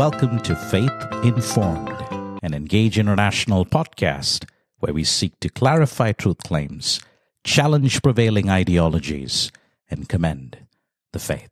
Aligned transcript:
welcome 0.00 0.40
to 0.40 0.56
Faith 0.56 0.90
Informed, 1.24 1.90
an 2.42 2.54
Engage 2.54 2.98
International 2.98 3.66
podcast 3.66 4.48
where 4.78 4.94
we 4.94 5.04
seek 5.04 5.38
to 5.40 5.50
clarify 5.50 6.10
truth 6.10 6.38
claims, 6.38 7.02
challenge 7.44 8.00
prevailing 8.00 8.48
ideologies, 8.48 9.52
and 9.90 10.08
commend 10.08 10.56
the 11.12 11.18
faith. 11.18 11.50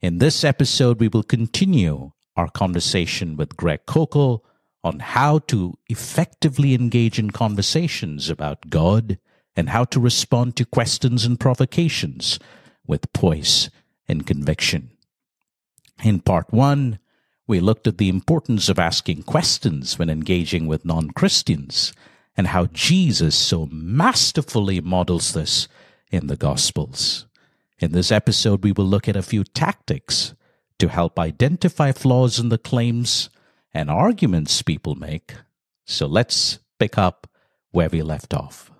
In 0.00 0.18
this 0.18 0.44
episode, 0.44 1.00
we 1.00 1.08
will 1.08 1.24
continue 1.24 2.12
our 2.36 2.48
conversation 2.48 3.36
with 3.36 3.56
Greg 3.56 3.80
Koukl 3.84 4.42
on 4.84 5.00
how 5.00 5.40
to 5.48 5.76
effectively 5.88 6.72
engage 6.74 7.18
in 7.18 7.32
conversations 7.32 8.30
about 8.30 8.70
God 8.70 9.18
and 9.56 9.70
how 9.70 9.82
to 9.86 9.98
respond 9.98 10.54
to 10.54 10.64
questions 10.64 11.24
and 11.24 11.40
provocations 11.40 12.38
with 12.86 13.12
poise 13.12 13.70
and 14.06 14.24
conviction. 14.24 14.92
In 16.04 16.20
part 16.20 16.52
one, 16.52 17.00
we 17.50 17.58
looked 17.58 17.88
at 17.88 17.98
the 17.98 18.08
importance 18.08 18.68
of 18.68 18.78
asking 18.78 19.24
questions 19.24 19.98
when 19.98 20.08
engaging 20.08 20.68
with 20.68 20.84
non 20.84 21.10
Christians 21.10 21.92
and 22.36 22.46
how 22.46 22.66
Jesus 22.66 23.34
so 23.34 23.66
masterfully 23.72 24.80
models 24.80 25.32
this 25.32 25.66
in 26.12 26.28
the 26.28 26.36
Gospels. 26.36 27.26
In 27.80 27.90
this 27.90 28.12
episode, 28.12 28.62
we 28.62 28.70
will 28.70 28.84
look 28.84 29.08
at 29.08 29.16
a 29.16 29.22
few 29.22 29.42
tactics 29.42 30.32
to 30.78 30.88
help 30.88 31.18
identify 31.18 31.90
flaws 31.90 32.38
in 32.38 32.50
the 32.50 32.56
claims 32.56 33.30
and 33.74 33.90
arguments 33.90 34.62
people 34.62 34.94
make. 34.94 35.34
So 35.84 36.06
let's 36.06 36.60
pick 36.78 36.96
up 36.96 37.28
where 37.72 37.88
we 37.88 38.00
left 38.00 38.32
off. 38.32 38.70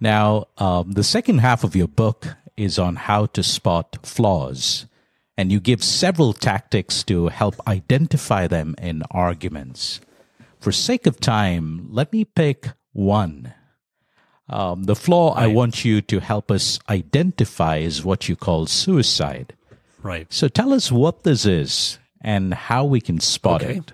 Now, 0.00 0.48
um, 0.58 0.92
the 0.92 1.04
second 1.04 1.38
half 1.38 1.62
of 1.62 1.76
your 1.76 1.88
book 1.88 2.26
is 2.56 2.76
on 2.76 2.96
how 2.96 3.26
to 3.26 3.42
spot 3.44 3.98
flaws 4.02 4.86
and 5.42 5.50
you 5.50 5.58
give 5.58 5.82
several 5.82 6.32
tactics 6.32 7.02
to 7.02 7.26
help 7.26 7.56
identify 7.66 8.46
them 8.46 8.76
in 8.78 9.02
arguments. 9.10 10.00
For 10.60 10.70
sake 10.70 11.04
of 11.04 11.18
time, 11.18 11.88
let 11.90 12.12
me 12.12 12.24
pick 12.24 12.68
one. 12.92 13.52
Um, 14.48 14.84
the 14.84 14.94
flaw 14.94 15.34
right. 15.34 15.42
I 15.42 15.46
want 15.48 15.84
you 15.84 16.00
to 16.00 16.20
help 16.20 16.52
us 16.52 16.78
identify 16.88 17.78
is 17.78 18.04
what 18.04 18.28
you 18.28 18.36
call 18.36 18.66
suicide. 18.66 19.56
Right. 20.00 20.32
So 20.32 20.46
tell 20.46 20.72
us 20.72 20.92
what 20.92 21.24
this 21.24 21.44
is 21.44 21.98
and 22.20 22.54
how 22.54 22.84
we 22.84 23.00
can 23.00 23.18
spot 23.18 23.64
okay. 23.64 23.78
it. 23.78 23.92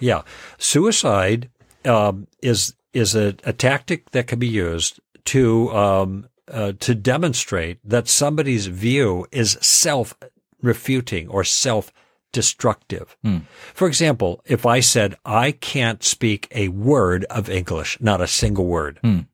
Yeah, 0.00 0.22
suicide 0.56 1.50
um, 1.84 2.26
is 2.42 2.74
is 2.94 3.14
a, 3.14 3.34
a, 3.44 3.52
tactic 3.52 4.12
that 4.12 4.28
can 4.28 4.38
be 4.38 4.48
used 4.48 4.98
to 5.26 5.70
um, 5.72 6.26
uh, 6.50 6.72
to 6.80 6.94
demonstrate 6.94 7.78
that 7.84 8.08
somebody's 8.08 8.66
view 8.66 9.26
is 9.32 9.58
self 9.60 10.14
refuting 10.62 11.28
or 11.28 11.44
self 11.44 11.92
destructive. 12.32 13.16
Mm. 13.24 13.42
For 13.74 13.88
example, 13.88 14.42
if 14.44 14.66
I 14.66 14.80
said, 14.80 15.16
I 15.24 15.52
can't 15.52 16.02
speak 16.02 16.48
a 16.50 16.68
word 16.68 17.24
of 17.26 17.48
English, 17.48 17.98
not 18.00 18.20
a 18.20 18.26
single 18.26 18.66
word, 18.66 19.00
mm. 19.02 19.26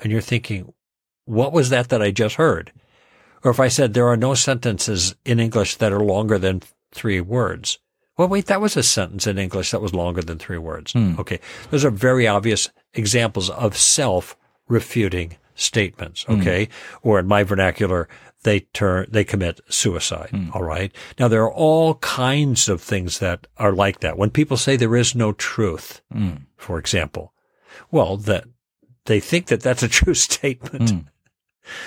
and 0.00 0.12
you're 0.12 0.20
thinking, 0.20 0.72
what 1.26 1.52
was 1.52 1.70
that 1.70 1.90
that 1.90 2.02
I 2.02 2.10
just 2.10 2.36
heard? 2.36 2.72
Or 3.44 3.50
if 3.50 3.60
I 3.60 3.68
said, 3.68 3.94
there 3.94 4.08
are 4.08 4.16
no 4.16 4.34
sentences 4.34 5.14
in 5.24 5.40
English 5.40 5.76
that 5.76 5.92
are 5.92 6.00
longer 6.00 6.38
than 6.38 6.62
three 6.92 7.20
words. 7.20 7.78
Well, 8.18 8.28
wait, 8.28 8.46
that 8.46 8.60
was 8.60 8.76
a 8.76 8.82
sentence 8.82 9.26
in 9.26 9.38
English 9.38 9.70
that 9.70 9.80
was 9.80 9.94
longer 9.94 10.20
than 10.20 10.38
three 10.38 10.58
words. 10.58 10.92
Mm. 10.92 11.18
Okay. 11.18 11.40
Those 11.70 11.84
are 11.84 11.90
very 11.90 12.28
obvious 12.28 12.68
examples 12.92 13.48
of 13.48 13.76
self 13.76 14.36
refuting 14.68 15.36
statements. 15.60 16.24
Okay. 16.28 16.66
Mm. 16.66 16.70
Or 17.02 17.18
in 17.18 17.26
my 17.26 17.44
vernacular, 17.44 18.08
they 18.42 18.60
turn, 18.60 19.06
they 19.10 19.24
commit 19.24 19.60
suicide. 19.68 20.30
Mm. 20.32 20.54
All 20.54 20.62
right. 20.62 20.92
Now 21.18 21.28
there 21.28 21.42
are 21.42 21.52
all 21.52 21.94
kinds 21.96 22.68
of 22.68 22.80
things 22.80 23.18
that 23.18 23.46
are 23.58 23.72
like 23.72 24.00
that. 24.00 24.16
When 24.16 24.30
people 24.30 24.56
say 24.56 24.76
there 24.76 24.96
is 24.96 25.14
no 25.14 25.32
truth, 25.32 26.00
mm. 26.12 26.42
for 26.56 26.78
example, 26.78 27.32
well, 27.90 28.16
that 28.16 28.44
they 29.06 29.20
think 29.20 29.46
that 29.46 29.60
that's 29.60 29.82
a 29.82 29.88
true 30.00 30.14
statement. 30.14 30.90
Hmm. 30.90 30.98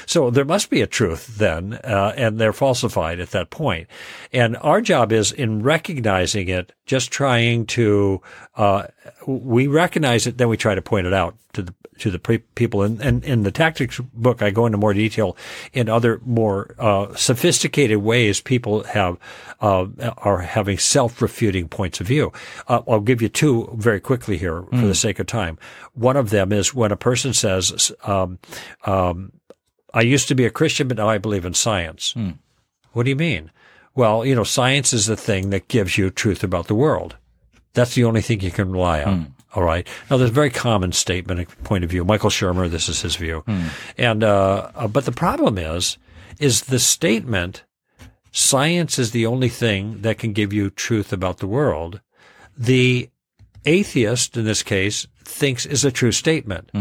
So 0.06 0.30
there 0.30 0.46
must 0.46 0.70
be 0.70 0.82
a 0.82 0.88
truth 0.88 1.38
then, 1.38 1.74
uh, 1.84 2.14
and 2.16 2.40
they're 2.40 2.54
falsified 2.54 3.20
at 3.20 3.32
that 3.32 3.50
point. 3.50 3.88
And 4.32 4.56
our 4.58 4.80
job 4.82 5.12
is 5.12 5.32
in 5.32 5.62
recognizing 5.64 6.48
it, 6.48 6.72
just 6.86 7.12
trying 7.12 7.66
to, 7.68 8.22
uh, 8.56 8.88
we 9.28 9.68
recognize 9.68 10.26
it, 10.26 10.38
then 10.38 10.48
we 10.48 10.58
try 10.58 10.76
to 10.76 10.82
point 10.82 11.08
it 11.08 11.14
out 11.14 11.36
to 11.54 11.64
the, 11.64 11.74
to 12.00 12.12
the 12.12 12.20
pre- 12.20 12.40
people. 12.56 12.82
And, 12.82 13.02
and 13.02 13.24
in 13.24 13.44
the 13.44 13.52
tactics 13.52 14.00
book, 14.14 14.42
I 14.42 14.52
go 14.52 14.66
into 14.66 14.78
more 14.78 14.94
detail 14.94 15.38
in 15.74 15.90
other 15.90 16.22
more, 16.26 16.76
uh, 16.80 17.14
sophisticated 17.16 17.98
ways 17.98 18.42
people 18.42 18.84
have, 18.84 19.18
uh, 19.62 19.88
are 20.18 20.40
having 20.40 20.78
self-refuting 20.78 21.70
points 21.70 22.02
of 22.02 22.08
view. 22.08 22.32
Uh, 22.68 22.82
I'll 22.88 23.00
give 23.00 23.22
you 23.22 23.30
two 23.30 23.70
very 23.76 24.00
quickly 24.00 24.38
here 24.38 24.64
for 24.64 24.76
mm. 24.76 24.88
the 24.88 24.96
sake 24.96 25.20
of 25.20 25.28
time. 25.28 25.58
One 25.94 26.18
of 26.18 26.30
them 26.30 26.52
is 26.52 26.74
when 26.74 26.92
a 26.92 26.98
person 26.98 27.34
says, 27.34 27.92
um, 28.04 28.40
um, 28.86 29.32
I 29.94 30.02
used 30.02 30.28
to 30.30 30.36
be 30.36 30.46
a 30.46 30.50
Christian, 30.50 30.88
but 30.88 30.98
now 30.98 31.08
I 31.08 31.20
believe 31.20 31.46
in 31.46 31.54
science. 31.54 32.14
Hmm. 32.14 32.32
What 32.94 33.04
do 33.04 33.10
you 33.10 33.16
mean? 33.16 33.52
Well, 33.96 34.26
you 34.26 34.34
know, 34.34 34.44
science 34.44 34.92
is 34.92 35.06
the 35.06 35.16
thing 35.16 35.52
that 35.52 35.68
gives 35.68 35.98
you 35.98 36.10
truth 36.10 36.44
about 36.44 36.68
the 36.68 36.76
world. 36.76 37.16
That's 37.74 37.94
the 37.94 38.04
only 38.04 38.22
thing 38.22 38.42
you 38.42 38.52
can 38.52 38.72
rely 38.72 39.04
on. 39.04 39.22
Hmm. 39.22 39.32
All 39.54 39.64
right. 39.64 39.88
Now, 40.10 40.18
there's 40.18 40.32
a 40.32 40.34
very 40.34 40.50
common 40.50 40.92
statement, 40.92 41.40
a 41.40 41.46
point 41.64 41.84
of 41.84 41.90
view. 41.90 42.04
Michael 42.04 42.30
Shermer, 42.30 42.70
this 42.70 42.90
is 42.90 43.02
his 43.02 43.16
view. 43.16 43.42
Hmm. 43.42 43.68
And, 43.98 44.24
uh, 44.24 44.72
uh, 44.76 44.88
but 44.88 45.06
the 45.06 45.12
problem 45.12 45.58
is, 45.58 45.98
is 46.40 46.64
the 46.64 46.80
statement, 46.80 47.64
science 48.32 48.98
is 48.98 49.12
the 49.12 49.28
only 49.28 49.50
thing 49.50 50.02
that 50.02 50.18
can 50.18 50.34
give 50.34 50.54
you 50.54 50.70
truth 50.72 51.14
about 51.14 51.38
the 51.38 51.48
world. 51.48 52.02
The 52.58 53.10
atheist, 53.66 54.36
in 54.38 54.46
this 54.46 54.64
case, 54.64 55.08
thinks 55.24 55.66
is 55.66 55.86
a 55.86 55.92
true 55.92 56.12
statement. 56.12 56.72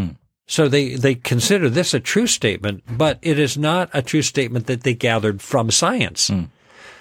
So 0.47 0.69
they, 0.69 0.97
they 0.97 1.15
consider 1.15 1.69
this 1.69 1.94
a 1.94 2.00
true 2.00 2.27
statement, 2.27 2.83
but 2.89 3.19
it 3.22 3.39
is 3.39 3.56
not 3.56 3.91
a 3.93 4.03
true 4.03 4.22
statement 4.22 4.66
that 4.66 4.83
they 4.83 4.94
gathered 4.94 5.41
from 5.41 5.71
science. 5.71 6.31
Mm. 6.31 6.49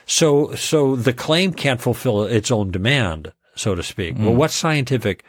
So, 0.06 0.53
so 0.56 0.96
the 0.96 1.14
claim 1.14 1.53
can't 1.53 1.82
fulfill 1.82 2.24
its 2.24 2.52
own 2.52 2.72
demand, 2.72 3.32
so 3.56 3.76
to 3.76 3.84
speak. 3.84 4.16
Well, 4.18 4.34
what 4.34 4.52
scientific 4.52 5.24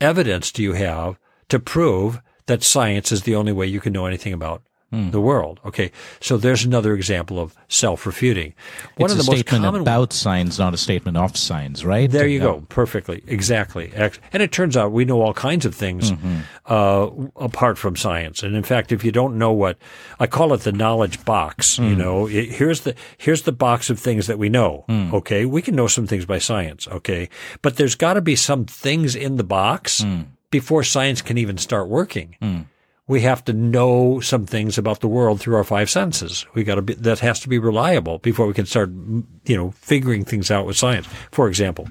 evidence 0.00 0.52
do 0.52 0.62
you 0.62 0.74
have 0.74 1.18
to 1.48 1.58
prove 1.58 2.20
that 2.46 2.62
science 2.62 3.10
is 3.10 3.22
the 3.22 3.34
only 3.34 3.52
way 3.52 3.66
you 3.66 3.80
can 3.80 3.92
know 3.92 4.06
anything 4.06 4.32
about 4.32 4.62
mm. 4.92 5.10
the 5.12 5.20
world. 5.20 5.60
Okay, 5.64 5.90
so 6.20 6.36
there's 6.36 6.64
another 6.64 6.94
example 6.94 7.38
of 7.38 7.54
self-refuting. 7.68 8.54
One 8.96 9.10
it's 9.10 9.18
of 9.18 9.18
the 9.18 9.30
a 9.30 9.32
most 9.32 9.40
statement 9.40 9.64
common 9.64 9.80
about 9.82 10.12
signs, 10.12 10.58
not 10.58 10.74
a 10.74 10.76
statement 10.76 11.16
of 11.16 11.36
signs, 11.36 11.84
right? 11.84 12.10
There 12.10 12.26
you 12.26 12.40
go, 12.40 12.64
perfectly, 12.68 13.22
exactly. 13.26 13.92
And 14.32 14.42
it 14.42 14.52
turns 14.52 14.76
out 14.76 14.92
we 14.92 15.04
know 15.04 15.20
all 15.20 15.34
kinds 15.34 15.64
of 15.66 15.74
things 15.74 16.12
mm-hmm. 16.12 16.40
uh, 16.66 17.08
apart 17.36 17.78
from 17.78 17.96
science. 17.96 18.42
And 18.42 18.54
in 18.54 18.62
fact, 18.62 18.92
if 18.92 19.04
you 19.04 19.12
don't 19.12 19.38
know 19.38 19.52
what 19.52 19.78
I 20.18 20.26
call 20.26 20.52
it, 20.52 20.62
the 20.62 20.72
knowledge 20.72 21.24
box. 21.24 21.78
Mm. 21.78 21.90
You 21.90 21.96
know, 21.96 22.26
it, 22.26 22.50
here's 22.50 22.82
the 22.82 22.94
here's 23.16 23.42
the 23.42 23.52
box 23.52 23.90
of 23.90 23.98
things 23.98 24.26
that 24.26 24.38
we 24.38 24.48
know. 24.48 24.84
Mm. 24.88 25.12
Okay, 25.12 25.44
we 25.44 25.62
can 25.62 25.74
know 25.74 25.86
some 25.86 26.06
things 26.06 26.24
by 26.24 26.38
science. 26.38 26.88
Okay, 26.88 27.28
but 27.62 27.76
there's 27.76 27.94
got 27.94 28.14
to 28.14 28.20
be 28.20 28.36
some 28.36 28.64
things 28.64 29.14
in 29.14 29.36
the 29.36 29.44
box. 29.44 30.02
Mm. 30.02 30.26
Before 30.50 30.82
science 30.82 31.20
can 31.20 31.36
even 31.36 31.58
start 31.58 31.88
working. 31.88 32.36
Mm 32.40 32.64
we 33.08 33.22
have 33.22 33.42
to 33.46 33.54
know 33.54 34.20
some 34.20 34.44
things 34.44 34.76
about 34.76 35.00
the 35.00 35.08
world 35.08 35.40
through 35.40 35.56
our 35.56 35.64
five 35.64 35.88
senses. 35.88 36.46
We 36.52 36.62
got 36.62 36.74
to 36.74 36.82
be, 36.82 36.94
that 36.94 37.20
has 37.20 37.40
to 37.40 37.48
be 37.48 37.58
reliable 37.58 38.18
before 38.18 38.46
we 38.46 38.52
can 38.52 38.66
start, 38.66 38.90
you 38.90 39.56
know, 39.56 39.70
figuring 39.72 40.26
things 40.26 40.50
out 40.50 40.66
with 40.66 40.76
science. 40.76 41.08
For 41.32 41.48
example, 41.48 41.88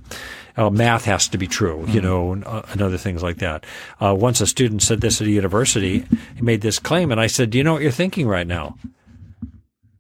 uh, 0.56 0.70
math 0.70 1.06
has 1.06 1.28
to 1.30 1.40
be 1.40 1.48
true, 1.48 1.80
you 1.80 1.86
mm-hmm. 1.86 2.00
know, 2.00 2.34
and, 2.34 2.46
uh, 2.46 2.62
and, 2.72 2.84
other 2.84 3.00
things 3.00 3.24
like 3.24 3.38
that. 3.38 3.66
Uh, 4.00 4.16
once 4.18 4.42
a 4.42 4.48
student 4.48 4.84
said 4.84 5.02
this 5.02 5.20
at 5.20 5.28
a 5.28 5.32
university, 5.32 6.06
he 6.36 6.42
made 6.42 6.62
this 6.62 6.78
claim, 6.78 7.12
and 7.12 7.20
I 7.20 7.28
said, 7.28 7.50
"Do 7.50 7.58
you 7.58 7.64
know 7.64 7.74
what 7.74 7.82
you're 7.82 7.92
thinking 7.92 8.28
right 8.28 8.48
now?" 8.48 8.78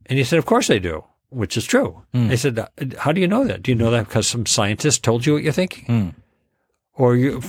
And 0.05 0.19
he 0.19 0.23
said, 0.23 0.39
"Of 0.39 0.45
course 0.45 0.69
I 0.69 0.77
do." 0.77 1.03
Which 1.29 1.57
is 1.57 1.65
true. 1.65 2.03
Mm. 2.13 2.31
I 2.31 2.35
said, 2.35 2.59
uh, 2.59 2.67
"How 2.99 3.11
do 3.11 3.19
you 3.19 3.27
know 3.27 3.43
that? 3.45 3.61
Do 3.61 3.71
you 3.71 3.75
know 3.75 3.91
that 3.91 4.07
because 4.07 4.27
some 4.27 4.45
scientist 4.45 5.03
told 5.03 5.25
you 5.25 5.33
what 5.33 5.43
you're 5.43 5.51
thinking, 5.51 5.85
mm. 5.85 6.15
or 6.93 7.15
you, 7.15 7.41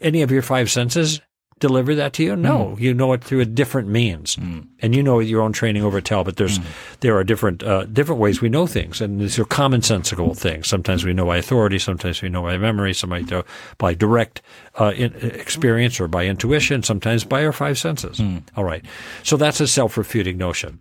any 0.00 0.22
of 0.22 0.30
your 0.30 0.42
five 0.42 0.70
senses 0.70 1.20
deliver 1.58 1.94
that 1.94 2.12
to 2.14 2.22
you? 2.22 2.36
No, 2.36 2.74
mm. 2.76 2.80
you 2.80 2.94
know 2.94 3.12
it 3.12 3.22
through 3.22 3.40
a 3.40 3.44
different 3.44 3.88
means, 3.88 4.36
mm. 4.36 4.66
and 4.80 4.94
you 4.94 5.02
know 5.02 5.18
your 5.18 5.42
own 5.42 5.52
training 5.52 5.82
over 5.82 6.00
Talbot. 6.00 6.36
There's 6.36 6.58
mm. 6.58 6.64
there 7.00 7.16
are 7.16 7.24
different 7.24 7.62
uh, 7.62 7.84
different 7.84 8.20
ways 8.20 8.40
we 8.40 8.48
know 8.48 8.66
things, 8.66 9.00
and 9.00 9.20
these 9.20 9.38
are 9.38 9.44
commonsensical 9.44 10.36
things. 10.36 10.68
Sometimes 10.68 11.04
we 11.04 11.12
know 11.12 11.26
by 11.26 11.38
authority, 11.38 11.78
sometimes 11.78 12.22
we 12.22 12.28
know 12.28 12.42
by 12.42 12.56
memory, 12.58 12.94
sometimes 12.94 13.32
by 13.78 13.94
direct 13.94 14.42
uh, 14.80 14.92
in, 14.96 15.14
experience 15.14 16.00
or 16.00 16.08
by 16.08 16.26
intuition, 16.26 16.82
sometimes 16.82 17.24
by 17.24 17.44
our 17.44 17.52
five 17.52 17.78
senses. 17.78 18.18
Mm. 18.18 18.42
All 18.56 18.64
right, 18.64 18.84
so 19.22 19.36
that's 19.36 19.60
a 19.60 19.66
self 19.66 19.96
refuting 19.96 20.38
notion. 20.38 20.78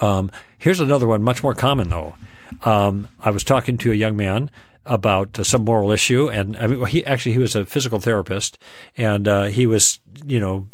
Um, 0.00 0.30
here's 0.58 0.80
another 0.80 1.06
one, 1.06 1.22
much 1.22 1.42
more 1.42 1.54
common 1.54 1.88
though. 1.88 2.14
Um, 2.62 3.08
I 3.20 3.30
was 3.30 3.44
talking 3.44 3.76
to 3.78 3.92
a 3.92 3.94
young 3.94 4.16
man 4.16 4.50
about 4.86 5.38
uh, 5.38 5.44
some 5.44 5.64
moral 5.64 5.90
issue. 5.90 6.28
And 6.28 6.56
I 6.56 6.66
mean, 6.66 6.84
he 6.86 7.04
actually 7.04 7.32
he 7.32 7.38
was 7.38 7.54
a 7.54 7.66
physical 7.66 8.00
therapist, 8.00 8.58
and 8.96 9.28
uh, 9.28 9.44
he 9.44 9.66
was 9.66 10.00
you 10.24 10.40
know 10.40 10.68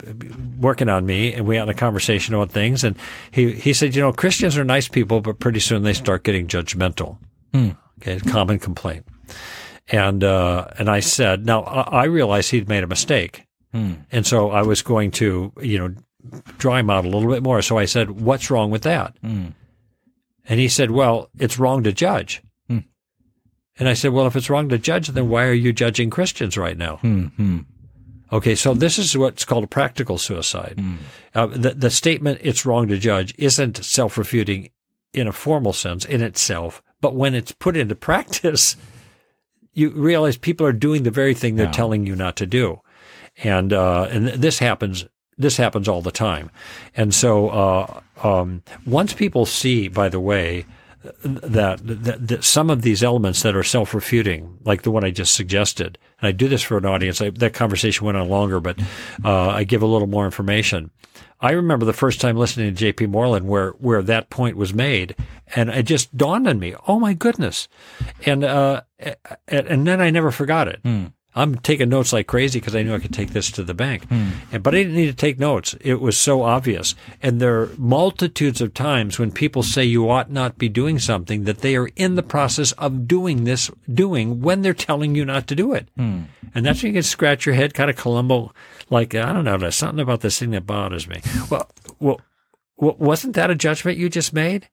working 0.61 0.89
on 0.89 1.07
me, 1.07 1.33
and 1.33 1.47
we 1.47 1.57
had 1.57 1.69
a 1.69 1.75
conversation 1.75 2.35
about 2.35 2.51
things. 2.51 2.85
And 2.85 2.97
he 3.31 3.53
he 3.53 3.73
said, 3.73 3.95
you 3.95 4.03
know, 4.03 4.13
Christians 4.13 4.57
are 4.57 4.65
nice 4.65 4.89
people, 4.89 5.21
but 5.21 5.39
pretty 5.41 5.61
soon 5.61 5.83
they 5.83 5.95
start 5.95 6.23
getting 6.25 6.47
judgmental. 6.47 7.19
Hmm. 7.53 7.71
Okay, 8.01 8.19
common 8.21 8.59
complaint. 8.59 9.07
And 9.89 10.23
uh, 10.23 10.69
and 10.79 10.89
I 10.89 11.01
said, 11.01 11.45
now 11.45 11.63
I 11.63 12.03
I 12.03 12.05
realized 12.05 12.51
he'd 12.51 12.69
made 12.69 12.85
a 12.85 12.89
mistake, 12.89 13.47
and 14.13 14.27
so 14.27 14.51
I 14.51 14.63
was 14.63 14.83
going 14.83 15.11
to, 15.13 15.53
you 15.61 15.79
know, 15.79 15.95
draw 16.59 16.77
him 16.77 16.91
out 16.91 17.05
a 17.05 17.09
little 17.09 17.31
bit 17.31 17.43
more. 17.43 17.63
So 17.63 17.79
I 17.79 17.87
said, 17.87 18.21
"What's 18.21 18.51
wrong 18.51 18.71
with 18.71 18.83
that?" 18.83 19.17
And 20.49 20.61
he 20.61 20.69
said, 20.69 20.91
"Well, 20.91 21.29
it's 21.39 21.59
wrong 21.59 21.83
to 21.85 21.93
judge." 21.93 22.43
And 23.83 23.89
I 23.89 23.95
said, 23.95 24.13
"Well, 24.13 24.29
if 24.29 24.37
it's 24.37 24.49
wrong 24.49 24.69
to 24.69 24.79
judge, 24.79 25.09
then 25.09 25.29
why 25.29 25.45
are 25.45 25.53
you 25.53 25.73
judging 25.73 26.09
Christians 26.09 26.57
right 26.57 26.79
now?" 26.79 27.01
Okay, 28.33 28.55
so 28.55 28.75
this 28.75 28.97
is 28.97 29.19
what's 29.19 29.45
called 29.45 29.65
a 29.65 29.67
practical 29.67 30.19
suicide. 30.19 30.79
Uh, 31.35 31.49
the, 31.49 31.71
the 31.75 31.91
statement 31.91 32.39
"it's 32.43 32.65
wrong 32.65 32.87
to 32.87 32.97
judge" 32.97 33.35
isn't 33.39 33.85
self-refuting 33.85 34.71
in 35.13 35.27
a 35.27 35.33
formal 35.33 35.73
sense 35.73 36.05
in 36.05 36.23
itself, 36.23 36.81
but 37.01 37.17
when 37.17 37.35
it's 37.35 37.51
put 37.51 37.77
into 37.77 37.97
practice, 37.97 38.77
you 39.75 39.91
realize 39.91 40.37
people 40.39 40.65
are 40.65 40.73
doing 40.73 41.03
the 41.03 41.11
very 41.11 41.35
thing 41.35 41.57
they're 41.57 41.67
telling 41.73 42.07
you 42.07 42.15
not 42.15 42.37
to 42.37 42.47
do, 42.47 42.81
and 43.43 43.73
uh, 43.73 44.07
and 44.13 44.29
this 44.29 44.61
happens. 44.61 45.07
This 45.37 45.57
happens 45.57 45.89
all 45.89 46.03
the 46.03 46.13
time, 46.13 46.53
and 46.95 47.13
so 47.13 47.49
uh, 47.49 48.01
um, 48.23 48.63
once 48.87 49.13
people 49.13 49.45
see, 49.45 49.89
by 49.89 50.09
the 50.09 50.21
way, 50.21 50.67
that, 51.25 51.81
that, 51.83 52.29
that 52.29 52.45
some 52.45 52.71
of 52.71 52.83
these 52.83 53.03
elements 53.03 53.43
that 53.43 53.57
are 53.57 53.63
self-refuting, 53.63 54.59
like 54.65 54.83
the 54.83 54.91
one 54.91 55.05
I 55.05 55.11
just 55.11 55.35
suggested, 55.35 55.99
and 56.21 56.29
I 56.29 56.33
do 56.33 56.49
this 56.49 56.63
for 56.63 56.79
an 56.79 56.87
audience. 56.87 57.21
I, 57.21 57.31
that 57.31 57.55
conversation 57.55 58.07
went 58.07 58.19
on 58.19 58.29
longer, 58.29 58.61
but 58.61 58.81
uh, 59.25 59.49
I 59.49 59.65
give 59.65 59.83
a 59.83 59.87
little 59.87 60.09
more 60.09 60.25
information. 60.25 60.91
I 61.41 61.53
remember 61.53 61.85
the 61.85 61.93
first 61.93 62.21
time 62.21 62.37
listening 62.37 62.69
to 62.69 62.79
J.P. 62.79 63.07
Moreland 63.07 63.49
where 63.49 63.71
where 63.73 64.01
that 64.03 64.31
point 64.31 64.57
was 64.57 64.73
made, 64.73 65.17
and 65.57 65.71
it 65.71 65.83
just 65.85 66.17
dawned 66.17 66.47
on 66.47 66.61
me. 66.61 66.77
Oh 66.87 67.01
my 67.01 67.15
goodness! 67.15 67.67
And 68.25 68.45
uh, 68.45 68.83
and 69.49 69.87
then 69.87 70.01
I 70.01 70.11
never 70.11 70.31
forgot 70.31 70.69
it. 70.69 70.81
I'm 71.35 71.57
taking 71.57 71.89
notes 71.89 72.13
like 72.13 72.27
crazy 72.27 72.61
because 72.61 72.77
I 72.77 72.83
knew 72.83 72.95
I 72.95 72.99
could 72.99 73.15
take 73.15 73.31
this 73.31 73.51
to 73.53 73.63
the 73.63 73.73
bank. 73.73 74.07
Hmm. 74.09 74.31
And, 74.53 74.63
but 74.63 74.75
I 74.75 74.79
didn't 74.79 74.97
need 74.97 75.07
to 75.07 75.15
take 75.15 75.39
notes. 75.39 75.75
It 75.81 76.01
was 76.01 76.19
so 76.19 76.43
obvious. 76.43 76.95
And 77.23 77.41
there 77.41 77.61
are 77.61 77.71
multitudes 77.79 78.61
of 78.61 78.75
times 78.75 79.19
when 79.19 79.33
people 79.33 79.63
say 79.63 79.85
you 79.85 80.11
ought 80.11 80.31
not 80.31 80.59
be 80.59 80.69
doing 80.69 80.99
something 80.99 81.45
that 81.45 81.59
they 81.61 81.75
are 81.77 81.89
in 81.97 82.17
the 82.17 82.23
process 82.23 82.73
of 82.73 83.09
doing 83.09 83.45
this, 83.45 83.71
doing 83.93 84.43
when 84.43 84.61
they're 84.61 84.75
telling 84.75 85.15
you 85.15 85.25
not 85.25 85.47
to 85.47 85.55
do 85.55 85.73
it. 85.73 85.89
Hmm. 85.97 86.25
And 86.55 86.67
that's 86.67 86.83
when 86.83 86.93
you 86.93 86.97
can 86.97 87.03
scratch 87.03 87.47
your 87.47 87.55
head, 87.55 87.73
kind 87.73 87.89
of 87.89 87.97
Columbo, 87.97 88.53
like, 88.91 89.15
I 89.15 89.33
don't 89.33 89.45
know, 89.45 89.57
there's 89.57 89.75
something 89.77 90.01
about 90.01 90.21
this 90.21 90.39
thing 90.39 90.51
that 90.51 90.67
bothers 90.67 91.09
me. 91.09 91.23
Well, 91.51 91.71
well, 91.99 92.21
well 92.77 92.97
wasn't 92.99 93.35
that 93.37 93.51
a 93.51 93.55
judgment 93.55 93.97
you 93.97 94.11
just 94.11 94.35
made? 94.35 94.69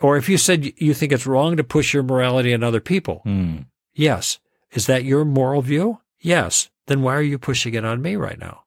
Or 0.00 0.16
if 0.16 0.28
you 0.28 0.38
said 0.38 0.72
you 0.78 0.94
think 0.94 1.12
it's 1.12 1.26
wrong 1.26 1.56
to 1.56 1.64
push 1.64 1.92
your 1.92 2.02
morality 2.02 2.54
on 2.54 2.62
other 2.62 2.80
people, 2.80 3.20
hmm. 3.24 3.58
yes. 3.92 4.38
Is 4.72 4.86
that 4.86 5.04
your 5.04 5.24
moral 5.24 5.62
view? 5.62 6.00
Yes. 6.20 6.68
Then 6.86 7.02
why 7.02 7.14
are 7.14 7.22
you 7.22 7.38
pushing 7.38 7.74
it 7.74 7.84
on 7.84 8.02
me 8.02 8.16
right 8.16 8.38
now? 8.38 8.60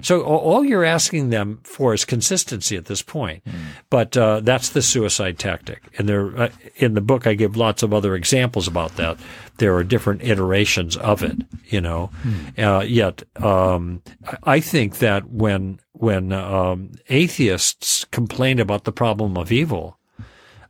So 0.00 0.22
all 0.22 0.64
you're 0.64 0.84
asking 0.84 1.30
them 1.30 1.58
for 1.64 1.92
is 1.92 2.04
consistency 2.04 2.76
at 2.76 2.84
this 2.84 3.02
point, 3.02 3.42
but 3.90 4.16
uh, 4.16 4.38
that's 4.38 4.68
the 4.68 4.80
suicide 4.80 5.40
tactic. 5.40 5.82
And 5.98 6.08
there, 6.08 6.40
uh, 6.40 6.48
in 6.76 6.94
the 6.94 7.00
book, 7.00 7.26
I 7.26 7.34
give 7.34 7.56
lots 7.56 7.82
of 7.82 7.92
other 7.92 8.14
examples 8.14 8.68
about 8.68 8.94
that. 8.94 9.18
There 9.58 9.74
are 9.74 9.82
different 9.82 10.22
iterations 10.22 10.96
of 10.96 11.24
it, 11.24 11.36
you 11.66 11.80
know. 11.80 12.10
Uh, 12.56 12.84
yet, 12.86 13.24
um, 13.42 14.02
I- 14.24 14.38
I 14.58 14.60
think 14.60 14.98
that 14.98 15.28
when 15.30 15.80
when 15.94 16.30
um, 16.32 16.92
atheists 17.08 18.04
complain 18.12 18.60
about 18.60 18.84
the 18.84 18.92
problem 18.92 19.36
of 19.36 19.50
evil, 19.50 19.98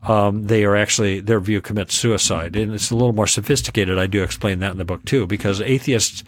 um, 0.03 0.45
they 0.45 0.65
are 0.65 0.77
actually 0.77 1.21
their 1.21 1.41
view 1.41 1.61
commits 1.61 1.95
suicide, 1.95 2.57
and 2.57 2.75
it's 2.75 2.91
a 2.91 2.97
little 2.97 3.13
more 3.13 3.27
sophisticated. 3.27 3.99
I 3.99 4.07
do 4.07 4.23
explain 4.23 4.59
that 4.61 4.73
in 4.73 4.79
the 4.79 4.85
book 4.85 5.05
too, 5.05 5.27
because 5.27 5.61
atheists, 5.61 6.25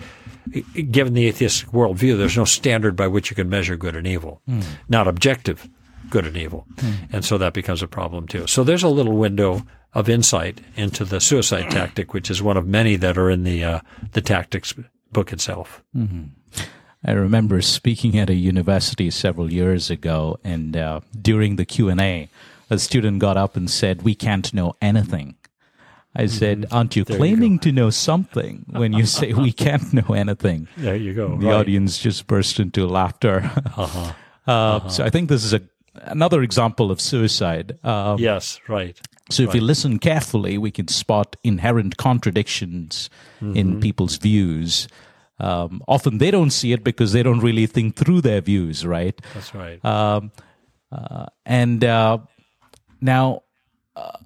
given 0.90 1.14
the 1.14 1.26
atheistic 1.26 1.70
worldview, 1.70 2.16
there's 2.16 2.36
no 2.36 2.44
standard 2.44 2.96
by 2.96 3.08
which 3.08 3.30
you 3.30 3.36
can 3.36 3.48
measure 3.48 3.76
good 3.76 3.96
and 3.96 4.06
evil, 4.06 4.42
not 4.88 5.08
objective 5.08 5.68
good 6.10 6.26
and 6.26 6.36
evil, 6.36 6.66
and 7.12 7.24
so 7.24 7.38
that 7.38 7.54
becomes 7.54 7.82
a 7.82 7.88
problem 7.88 8.28
too. 8.28 8.46
So 8.46 8.62
there's 8.62 8.82
a 8.82 8.88
little 8.88 9.16
window 9.16 9.66
of 9.94 10.08
insight 10.08 10.60
into 10.76 11.04
the 11.04 11.20
suicide 11.20 11.70
tactic, 11.70 12.12
which 12.12 12.30
is 12.30 12.42
one 12.42 12.56
of 12.56 12.66
many 12.66 12.96
that 12.96 13.16
are 13.18 13.30
in 13.30 13.44
the 13.44 13.64
uh, 13.64 13.80
the 14.12 14.20
tactics 14.20 14.74
book 15.12 15.32
itself. 15.32 15.82
I 17.06 17.12
remember 17.12 17.60
speaking 17.60 18.18
at 18.18 18.30
a 18.30 18.34
university 18.34 19.10
several 19.10 19.52
years 19.52 19.90
ago, 19.90 20.38
and 20.42 20.76
uh, 20.76 21.00
during 21.20 21.56
the 21.56 21.66
Q 21.66 21.88
and 21.90 22.00
A, 22.00 22.28
a 22.70 22.78
student 22.78 23.18
got 23.20 23.36
up 23.36 23.56
and 23.56 23.70
said, 23.70 24.02
"We 24.02 24.14
can't 24.14 24.52
know 24.54 24.74
anything." 24.80 25.36
I 26.16 26.26
said, 26.26 26.66
"Aren't 26.70 26.94
you 26.96 27.04
Mm-hmm. 27.04 27.12
you 27.12 27.18
claiming 27.18 27.58
to 27.60 27.72
know 27.72 27.90
something 27.90 28.64
when 28.70 28.92
you 28.92 29.04
say 29.06 29.32
we 29.32 29.52
can't 29.66 29.92
know 29.92 30.14
anything?" 30.14 30.68
There 30.76 30.96
you 30.96 31.12
go. 31.14 31.36
The 31.36 31.52
audience 31.52 31.98
just 31.98 32.26
burst 32.26 32.60
into 32.60 32.86
laughter. 32.86 33.50
Uh-huh. 33.76 34.12
Uh, 34.46 34.88
So 34.88 35.04
I 35.04 35.10
think 35.10 35.28
this 35.28 35.44
is 35.44 35.52
a 35.54 35.60
another 36.06 36.42
example 36.42 36.90
of 36.90 37.00
suicide. 37.00 37.78
Uh, 37.84 38.16
Yes, 38.18 38.60
right. 38.68 38.96
so 39.30 39.42
if 39.44 39.52
we 39.52 39.60
listen 39.60 39.98
carefully, 39.98 40.58
we 40.58 40.70
can 40.70 40.88
spot 40.88 41.36
inherent 41.44 41.96
contradictions 41.96 43.10
Mm-hmm. 43.40 43.56
in 43.56 43.80
people's 43.80 44.16
views. 44.18 44.88
Um, 45.40 45.82
often 45.88 46.18
they 46.18 46.30
don't 46.30 46.50
see 46.52 46.72
it 46.72 46.84
because 46.84 47.12
they 47.12 47.22
don't 47.22 47.40
really 47.40 47.66
think 47.66 47.96
through 47.96 48.20
their 48.22 48.40
views, 48.40 48.86
right? 48.86 49.20
That's 49.34 49.52
right. 49.54 49.84
Um, 49.84 50.30
uh, 50.92 51.26
and 51.44 51.82
uh, 51.84 52.18
now, 53.00 53.42
uh, 53.96 54.18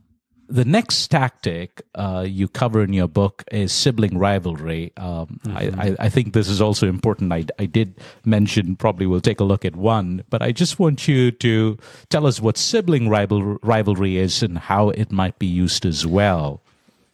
the 0.49 0.65
next 0.65 1.09
tactic 1.09 1.83
uh, 1.95 2.25
you 2.27 2.49
cover 2.49 2.83
in 2.83 2.95
your 2.95 3.07
book 3.07 3.45
is 3.53 3.71
sibling 3.71 4.17
rivalry. 4.17 4.93
Um, 4.97 5.41
I, 5.47 5.67
I, 5.67 5.97
I 6.07 6.09
think 6.09 6.33
this 6.33 6.49
is 6.49 6.63
also 6.63 6.89
important. 6.89 7.33
I, 7.33 7.45
I 7.59 7.67
did 7.67 7.95
mention, 8.25 8.75
probably 8.75 9.07
we'll 9.07 9.21
take 9.21 9.41
a 9.41 9.45
look 9.45 9.67
at 9.67 9.77
one, 9.77 10.25
but 10.31 10.41
I 10.41 10.53
just 10.53 10.79
want 10.79 11.07
you 11.07 11.31
to 11.33 11.77
tell 12.09 12.27
us 12.27 12.41
what 12.41 12.57
sibling 12.57 13.11
rival, 13.11 13.59
rivalry 13.63 14.17
is 14.17 14.43
and 14.43 14.57
how 14.57 14.89
it 14.89 15.13
might 15.13 15.39
be 15.39 15.47
used 15.47 15.85
as 15.85 16.07
well. 16.07 16.63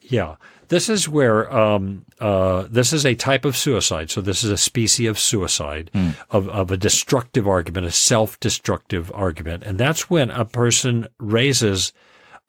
Yeah. 0.01 0.37
This 0.75 0.89
is 0.89 1.09
where 1.09 1.55
um, 1.57 2.05
uh, 2.19 2.67
this 2.69 2.93
is 2.93 3.07
a 3.07 3.15
type 3.15 3.45
of 3.45 3.57
suicide. 3.57 4.11
So 4.11 4.21
this 4.21 4.43
is 4.43 4.51
a 4.51 4.57
species 4.57 5.09
of 5.09 5.21
suicide 5.21 5.89
of, 6.31 6.49
of 6.49 6.73
a 6.73 6.77
destructive 6.77 7.47
argument, 7.47 7.87
a 7.87 7.93
self-destructive 7.93 9.13
argument, 9.15 9.63
and 9.63 9.79
that's 9.79 10.11
when 10.11 10.33
a 10.33 10.45
person 10.45 11.07
raises 11.21 11.93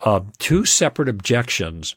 uh, 0.02 0.22
two 0.40 0.66
separate 0.66 1.08
objections 1.08 1.96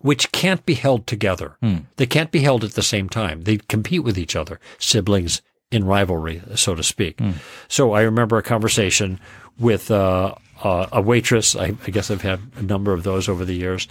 which 0.00 0.32
can't 0.32 0.66
be 0.66 0.74
held 0.74 1.06
together. 1.06 1.56
They 1.98 2.06
can't 2.06 2.32
be 2.32 2.40
held 2.40 2.64
at 2.64 2.72
the 2.72 2.82
same 2.82 3.08
time. 3.08 3.42
They 3.42 3.58
compete 3.58 4.02
with 4.02 4.18
each 4.18 4.34
other, 4.34 4.58
siblings 4.80 5.40
in 5.70 5.84
rivalry, 5.84 6.42
so 6.56 6.74
to 6.74 6.82
speak. 6.82 7.20
So 7.68 7.92
I 7.92 8.02
remember 8.02 8.38
a 8.38 8.42
conversation 8.42 9.20
with 9.56 9.88
uh, 9.92 10.34
uh, 10.64 10.86
a 10.90 11.00
waitress. 11.00 11.54
I, 11.54 11.76
I 11.86 11.90
guess 11.92 12.10
I've 12.10 12.22
had 12.22 12.40
a 12.56 12.62
number 12.62 12.92
of 12.92 13.04
those 13.04 13.28
over 13.28 13.44
the 13.44 13.54
years. 13.54 13.86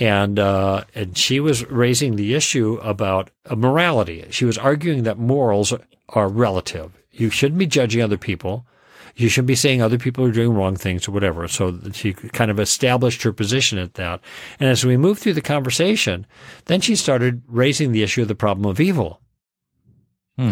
And 0.00 0.38
uh, 0.38 0.84
and 0.94 1.16
she 1.18 1.38
was 1.38 1.66
raising 1.70 2.16
the 2.16 2.34
issue 2.34 2.78
about 2.82 3.30
uh, 3.46 3.56
morality. 3.56 4.26
She 4.30 4.44
was 4.44 4.56
arguing 4.56 5.02
that 5.02 5.18
morals 5.18 5.74
are 6.08 6.28
relative. 6.28 6.92
You 7.10 7.28
shouldn't 7.28 7.58
be 7.58 7.66
judging 7.66 8.00
other 8.00 8.16
people. 8.16 8.66
You 9.14 9.28
shouldn't 9.28 9.48
be 9.48 9.54
saying 9.54 9.82
other 9.82 9.98
people 9.98 10.24
are 10.24 10.32
doing 10.32 10.54
wrong 10.54 10.76
things 10.76 11.06
or 11.06 11.12
whatever. 11.12 11.46
So 11.46 11.78
she 11.92 12.14
kind 12.14 12.50
of 12.50 12.58
established 12.58 13.22
her 13.22 13.32
position 13.32 13.78
at 13.78 13.94
that. 13.94 14.20
And 14.58 14.70
as 14.70 14.86
we 14.86 14.96
moved 14.96 15.20
through 15.20 15.34
the 15.34 15.42
conversation, 15.42 16.26
then 16.64 16.80
she 16.80 16.96
started 16.96 17.42
raising 17.46 17.92
the 17.92 18.02
issue 18.02 18.22
of 18.22 18.28
the 18.28 18.34
problem 18.34 18.64
of 18.64 18.80
evil. 18.80 19.20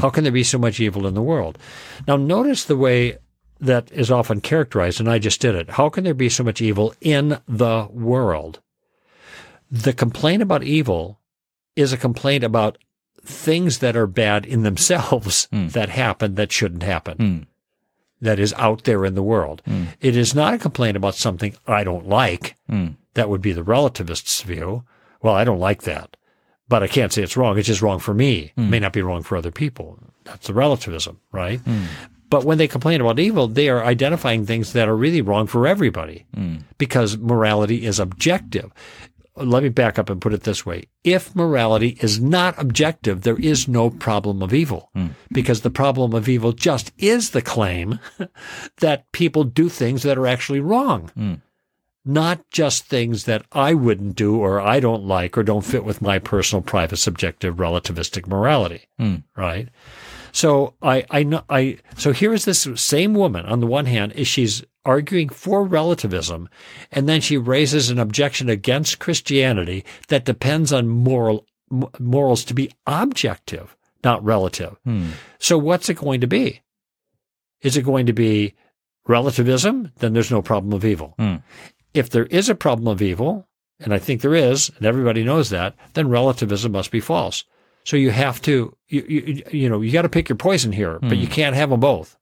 How 0.00 0.10
can 0.10 0.24
there 0.24 0.32
be 0.32 0.44
so 0.44 0.58
much 0.58 0.78
evil 0.78 1.06
in 1.06 1.14
the 1.14 1.22
world? 1.22 1.58
Now, 2.06 2.16
notice 2.16 2.64
the 2.64 2.76
way 2.76 3.16
that 3.60 3.90
is 3.92 4.10
often 4.10 4.42
characterized, 4.42 5.00
and 5.00 5.08
I 5.08 5.18
just 5.18 5.40
did 5.40 5.54
it. 5.54 5.70
How 5.70 5.88
can 5.88 6.04
there 6.04 6.14
be 6.14 6.28
so 6.28 6.44
much 6.44 6.60
evil 6.60 6.94
in 7.00 7.40
the 7.48 7.88
world? 7.90 8.60
The 9.70 9.92
complaint 9.92 10.42
about 10.42 10.64
evil 10.64 11.20
is 11.76 11.92
a 11.92 11.96
complaint 11.98 12.44
about 12.44 12.78
things 13.24 13.78
that 13.78 13.96
are 13.96 14.06
bad 14.06 14.46
in 14.46 14.62
themselves 14.62 15.44
hmm. 15.50 15.68
that 15.68 15.90
happen 15.90 16.34
that 16.34 16.52
shouldn't 16.52 16.82
happen 16.82 17.16
hmm. 17.16 17.38
that 18.20 18.38
is 18.38 18.52
out 18.54 18.84
there 18.84 19.04
in 19.04 19.14
the 19.14 19.22
world. 19.22 19.62
Hmm. 19.66 19.84
It 20.00 20.16
is 20.16 20.34
not 20.34 20.54
a 20.54 20.58
complaint 20.58 20.96
about 20.96 21.14
something 21.14 21.54
I 21.66 21.84
don't 21.84 22.08
like. 22.08 22.56
That 23.14 23.28
would 23.28 23.42
be 23.42 23.52
the 23.52 23.64
relativist's 23.64 24.42
view. 24.42 24.84
Well, 25.22 25.34
I 25.34 25.44
don't 25.44 25.58
like 25.58 25.82
that, 25.82 26.16
but 26.68 26.82
I 26.82 26.88
can't 26.88 27.12
say 27.12 27.22
it's 27.22 27.36
wrong. 27.36 27.58
It's 27.58 27.66
just 27.66 27.82
wrong 27.82 27.98
for 27.98 28.14
me. 28.14 28.52
It 28.56 28.70
may 28.70 28.80
not 28.80 28.92
be 28.92 29.02
wrong 29.02 29.22
for 29.22 29.36
other 29.36 29.50
people. 29.50 29.98
That's 30.24 30.46
the 30.46 30.54
relativism, 30.54 31.20
right? 31.30 31.60
But 32.30 32.44
when 32.44 32.58
they 32.58 32.68
complain 32.68 33.00
about 33.00 33.18
evil, 33.18 33.48
they 33.48 33.68
are 33.68 33.84
identifying 33.84 34.46
things 34.46 34.72
that 34.72 34.88
are 34.88 34.96
really 34.96 35.20
wrong 35.20 35.48
for 35.48 35.66
everybody 35.66 36.26
because 36.78 37.18
morality 37.18 37.84
is 37.84 37.98
objective. 37.98 38.72
Let 39.36 39.62
me 39.62 39.68
back 39.68 39.98
up 39.98 40.10
and 40.10 40.20
put 40.20 40.34
it 40.34 40.42
this 40.42 40.66
way. 40.66 40.84
If 41.04 41.34
morality 41.34 41.96
is 42.00 42.20
not 42.20 42.58
objective, 42.58 43.22
there 43.22 43.38
is 43.38 43.68
no 43.68 43.90
problem 43.90 44.42
of 44.42 44.52
evil 44.52 44.90
hmm. 44.94 45.08
because 45.32 45.60
the 45.60 45.70
problem 45.70 46.14
of 46.14 46.28
evil 46.28 46.52
just 46.52 46.92
is 46.98 47.30
the 47.30 47.42
claim 47.42 47.98
that 48.80 49.10
people 49.12 49.44
do 49.44 49.68
things 49.68 50.02
that 50.02 50.18
are 50.18 50.26
actually 50.26 50.60
wrong. 50.60 51.10
Hmm. 51.14 51.34
not 52.04 52.48
just 52.50 52.86
things 52.86 53.24
that 53.24 53.44
I 53.52 53.74
wouldn't 53.74 54.16
do 54.16 54.36
or 54.36 54.60
I 54.60 54.80
don't 54.80 55.04
like 55.04 55.36
or 55.36 55.42
don't 55.42 55.64
fit 55.64 55.84
with 55.84 56.00
my 56.00 56.18
personal, 56.18 56.62
private, 56.62 56.96
subjective, 56.96 57.56
relativistic 57.56 58.26
morality. 58.26 58.88
Hmm. 58.98 59.16
Right. 59.36 59.68
So 60.32 60.74
I, 60.82 61.04
I 61.10 61.22
know, 61.24 61.42
I, 61.48 61.78
so 61.96 62.12
here 62.12 62.32
is 62.32 62.44
this 62.44 62.66
same 62.76 63.14
woman 63.14 63.46
on 63.46 63.60
the 63.60 63.66
one 63.66 63.86
hand, 63.86 64.12
is 64.12 64.28
she's 64.28 64.64
arguing 64.84 65.28
for 65.28 65.64
relativism, 65.64 66.48
and 66.90 67.08
then 67.08 67.20
she 67.20 67.36
raises 67.36 67.90
an 67.90 67.98
objection 67.98 68.48
against 68.48 68.98
Christianity 68.98 69.84
that 70.08 70.24
depends 70.24 70.72
on 70.72 70.88
moral, 70.88 71.46
m- 71.70 71.88
morals 71.98 72.44
to 72.44 72.54
be 72.54 72.70
objective, 72.86 73.76
not 74.02 74.24
relative. 74.24 74.76
Hmm. 74.84 75.10
So 75.38 75.58
what's 75.58 75.88
it 75.88 75.98
going 75.98 76.20
to 76.22 76.26
be? 76.26 76.62
Is 77.62 77.76
it 77.76 77.82
going 77.82 78.06
to 78.06 78.12
be 78.12 78.54
relativism? 79.06 79.92
Then 79.98 80.12
there's 80.12 80.30
no 80.30 80.42
problem 80.42 80.72
of 80.72 80.84
evil. 80.84 81.14
Hmm. 81.18 81.36
If 81.92 82.10
there 82.10 82.26
is 82.26 82.48
a 82.48 82.54
problem 82.54 82.88
of 82.88 83.02
evil, 83.02 83.46
and 83.80 83.92
I 83.92 83.98
think 83.98 84.20
there 84.20 84.34
is, 84.34 84.70
and 84.76 84.86
everybody 84.86 85.24
knows 85.24 85.50
that, 85.50 85.74
then 85.94 86.08
relativism 86.08 86.72
must 86.72 86.90
be 86.90 87.00
false. 87.00 87.44
So 87.84 87.96
you 87.96 88.10
have 88.10 88.40
to, 88.42 88.76
you, 88.88 89.04
you, 89.08 89.42
you 89.50 89.68
know, 89.68 89.80
you 89.80 89.90
got 89.90 90.02
to 90.02 90.08
pick 90.08 90.28
your 90.28 90.36
poison 90.36 90.72
here, 90.72 90.98
but 91.00 91.16
you 91.16 91.26
hmm. 91.26 91.32
can't 91.32 91.56
have 91.56 91.70
them 91.70 91.80
both. 91.80 92.16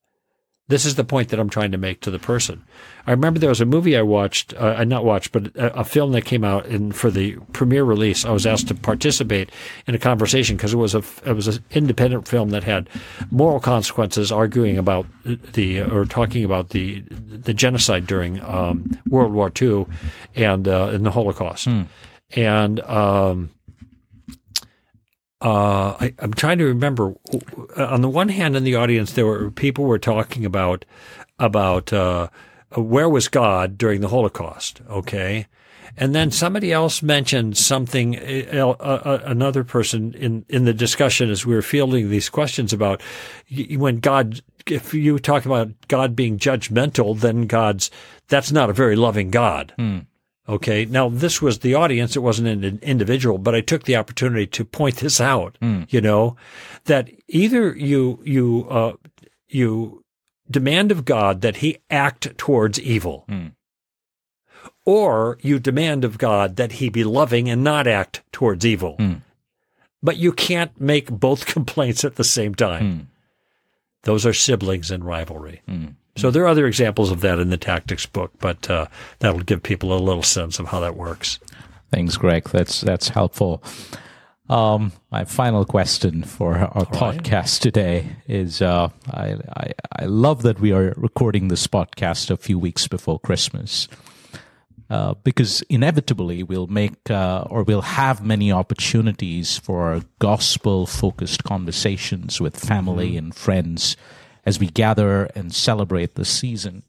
This 0.69 0.85
is 0.85 0.95
the 0.95 1.03
point 1.03 1.29
that 1.29 1.39
I'm 1.39 1.49
trying 1.49 1.71
to 1.71 1.79
make 1.79 1.99
to 2.01 2.11
the 2.11 2.19
person. 2.19 2.63
I 3.07 3.11
remember 3.11 3.39
there 3.39 3.49
was 3.49 3.59
a 3.59 3.65
movie 3.65 3.97
I 3.97 4.03
watched, 4.03 4.53
uh, 4.53 4.75
I 4.77 4.83
not 4.83 5.03
watched, 5.03 5.31
but 5.31 5.47
a, 5.55 5.79
a 5.79 5.83
film 5.83 6.11
that 6.11 6.25
came 6.25 6.43
out 6.43 6.67
in 6.67 6.91
for 6.91 7.09
the 7.09 7.37
premiere 7.53 7.83
release. 7.83 8.23
I 8.23 8.29
was 8.29 8.45
asked 8.45 8.67
to 8.67 8.75
participate 8.75 9.51
in 9.87 9.95
a 9.95 9.97
conversation 9.97 10.57
because 10.57 10.71
it 10.71 10.77
was 10.77 10.93
a 10.93 11.03
it 11.25 11.33
was 11.33 11.47
an 11.47 11.63
independent 11.71 12.27
film 12.27 12.51
that 12.51 12.63
had 12.63 12.87
moral 13.31 13.59
consequences, 13.59 14.31
arguing 14.31 14.77
about 14.77 15.07
the 15.25 15.81
or 15.81 16.05
talking 16.05 16.45
about 16.45 16.69
the 16.69 17.01
the 17.09 17.53
genocide 17.53 18.05
during 18.05 18.39
um, 18.41 18.91
World 19.09 19.33
War 19.33 19.51
II 19.59 19.87
and 20.35 20.67
uh, 20.67 20.91
in 20.93 21.01
the 21.03 21.11
Holocaust, 21.11 21.67
and. 22.35 22.79
Um, 22.81 23.49
uh, 25.41 25.95
I, 25.99 26.13
I'm 26.19 26.33
trying 26.33 26.57
to 26.57 26.65
remember. 26.65 27.13
On 27.77 28.01
the 28.01 28.09
one 28.09 28.29
hand, 28.29 28.55
in 28.55 28.63
the 28.63 28.75
audience, 28.75 29.13
there 29.13 29.25
were 29.25 29.49
people 29.51 29.85
were 29.85 29.99
talking 29.99 30.45
about 30.45 30.85
about 31.37 31.93
uh, 31.93 32.27
where 32.75 33.07
was 33.07 33.29
God 33.29 33.77
during 33.77 34.01
the 34.01 34.09
Holocaust. 34.09 34.81
Okay, 34.89 35.47
and 35.95 36.13
then 36.13 36.31
somebody 36.31 36.73
else 36.73 37.01
mentioned 37.01 37.57
something. 37.57 38.17
Uh, 38.17 38.75
uh, 38.79 39.21
another 39.23 39.63
person 39.63 40.13
in 40.13 40.45
in 40.49 40.65
the 40.65 40.73
discussion 40.73 41.29
as 41.29 41.45
we 41.45 41.55
were 41.55 41.61
fielding 41.61 42.09
these 42.09 42.29
questions 42.29 42.73
about 42.73 43.01
when 43.77 43.99
God. 43.99 44.41
If 44.67 44.93
you 44.93 45.17
talk 45.17 45.45
about 45.45 45.69
God 45.87 46.15
being 46.15 46.37
judgmental, 46.37 47.19
then 47.19 47.47
God's 47.47 47.89
that's 48.27 48.51
not 48.51 48.69
a 48.69 48.73
very 48.73 48.95
loving 48.95 49.31
God. 49.31 49.73
Okay. 50.49 50.85
Now 50.85 51.09
this 51.09 51.41
was 51.41 51.59
the 51.59 51.75
audience. 51.75 52.15
It 52.15 52.23
wasn't 52.23 52.65
an 52.65 52.79
individual, 52.81 53.37
but 53.37 53.53
I 53.53 53.61
took 53.61 53.83
the 53.83 53.95
opportunity 53.95 54.47
to 54.47 54.65
point 54.65 54.97
this 54.97 55.21
out, 55.21 55.57
hmm. 55.61 55.83
you 55.89 56.01
know, 56.01 56.35
that 56.85 57.09
either 57.27 57.75
you, 57.75 58.19
you, 58.23 58.67
uh, 58.69 58.93
you 59.47 60.03
demand 60.49 60.91
of 60.91 61.05
God 61.05 61.41
that 61.41 61.57
he 61.57 61.77
act 61.91 62.35
towards 62.37 62.79
evil 62.79 63.25
hmm. 63.29 63.47
or 64.85 65.37
you 65.41 65.59
demand 65.59 66.03
of 66.03 66.17
God 66.17 66.55
that 66.55 66.73
he 66.73 66.89
be 66.89 67.03
loving 67.03 67.47
and 67.47 67.63
not 67.63 67.85
act 67.85 68.23
towards 68.31 68.65
evil. 68.65 68.95
Hmm. 68.95 69.13
But 70.01 70.17
you 70.17 70.31
can't 70.31 70.79
make 70.81 71.11
both 71.11 71.45
complaints 71.53 72.03
at 72.03 72.15
the 72.15 72.23
same 72.23 72.55
time. 72.55 73.09
Those 74.03 74.25
are 74.25 74.33
siblings 74.33 74.89
in 74.89 75.03
rivalry. 75.03 75.61
So 76.19 76.31
there 76.31 76.43
are 76.43 76.47
other 76.47 76.67
examples 76.67 77.11
of 77.11 77.21
that 77.21 77.39
in 77.39 77.49
the 77.49 77.57
tactics 77.57 78.05
book, 78.05 78.33
but 78.39 78.69
uh, 78.69 78.87
that'll 79.19 79.39
give 79.39 79.63
people 79.63 79.93
a 79.93 79.99
little 79.99 80.21
sense 80.21 80.59
of 80.59 80.67
how 80.67 80.81
that 80.81 80.97
works. 80.97 81.39
Thanks, 81.91 82.17
Greg. 82.17 82.49
That's 82.49 82.81
that's 82.81 83.07
helpful. 83.07 83.63
Um, 84.49 84.91
my 85.11 85.23
final 85.23 85.63
question 85.63 86.23
for 86.23 86.57
our 86.57 86.85
podcast 86.85 87.61
today 87.61 88.17
is: 88.27 88.61
uh, 88.61 88.89
I, 89.09 89.37
I 89.55 89.73
I 89.99 90.05
love 90.05 90.41
that 90.41 90.59
we 90.59 90.73
are 90.73 90.93
recording 90.97 91.47
this 91.47 91.67
podcast 91.67 92.29
a 92.29 92.35
few 92.35 92.59
weeks 92.59 92.85
before 92.85 93.17
Christmas. 93.19 93.87
Uh, 94.89 95.13
because 95.23 95.61
inevitably 95.69 96.41
we'll 96.41 96.65
make 96.65 97.11
uh, 97.11 97.45
or 97.47 97.61
we'll 97.61 97.83
have 97.83 98.25
many 98.25 98.51
opportunities 98.51 99.55
for 99.55 100.01
gospel 100.17 100.87
focused 100.87 101.43
conversations 101.43 102.41
with 102.41 102.57
family 102.57 103.15
and 103.15 103.35
friends 103.35 103.95
as 104.49 104.59
we 104.59 104.65
gather 104.65 105.25
and 105.35 105.53
celebrate 105.53 106.15
the 106.15 106.25
season. 106.25 106.81